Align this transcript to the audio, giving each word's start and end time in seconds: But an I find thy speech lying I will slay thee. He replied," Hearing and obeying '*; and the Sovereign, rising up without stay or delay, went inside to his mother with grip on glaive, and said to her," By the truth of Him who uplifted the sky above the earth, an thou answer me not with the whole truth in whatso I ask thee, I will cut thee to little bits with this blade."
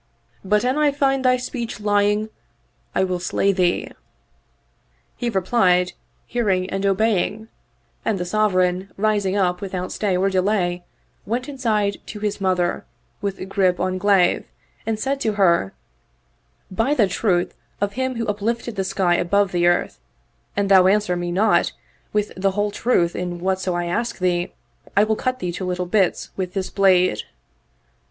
But 0.43 0.63
an 0.63 0.79
I 0.79 0.91
find 0.91 1.23
thy 1.23 1.37
speech 1.37 1.79
lying 1.79 2.29
I 2.95 3.03
will 3.03 3.19
slay 3.19 3.51
thee. 3.51 3.91
He 5.15 5.29
replied," 5.29 5.93
Hearing 6.25 6.67
and 6.71 6.87
obeying 6.87 7.49
'*; 7.73 8.03
and 8.03 8.17
the 8.17 8.25
Sovereign, 8.25 8.89
rising 8.97 9.35
up 9.35 9.61
without 9.61 9.91
stay 9.91 10.17
or 10.17 10.27
delay, 10.31 10.83
went 11.27 11.47
inside 11.47 11.97
to 12.07 12.19
his 12.19 12.41
mother 12.41 12.83
with 13.21 13.47
grip 13.47 13.79
on 13.79 13.99
glaive, 13.99 14.43
and 14.87 14.99
said 14.99 15.21
to 15.21 15.33
her," 15.33 15.75
By 16.81 16.95
the 16.95 17.07
truth 17.07 17.53
of 17.79 17.93
Him 17.93 18.15
who 18.15 18.25
uplifted 18.25 18.77
the 18.77 18.83
sky 18.83 19.13
above 19.17 19.51
the 19.51 19.67
earth, 19.67 19.99
an 20.57 20.67
thou 20.67 20.87
answer 20.87 21.15
me 21.15 21.31
not 21.31 21.73
with 22.11 22.31
the 22.35 22.49
whole 22.57 22.71
truth 22.71 23.15
in 23.15 23.39
whatso 23.39 23.75
I 23.75 23.85
ask 23.85 24.17
thee, 24.17 24.51
I 24.97 25.03
will 25.03 25.15
cut 25.15 25.37
thee 25.37 25.51
to 25.51 25.63
little 25.63 25.85
bits 25.85 26.31
with 26.35 26.53
this 26.55 26.71
blade." 26.71 27.21